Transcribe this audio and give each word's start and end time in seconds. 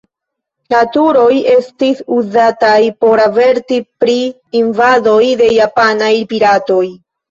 La 0.73 0.79
turoj 0.95 1.33
estis 1.57 2.01
uzataj 2.17 2.75
por 3.05 3.25
averti 3.29 3.81
pri 4.03 4.19
invadoj 4.65 5.23
de 5.47 5.55
japanaj 5.63 6.15
piratoj. 6.37 6.87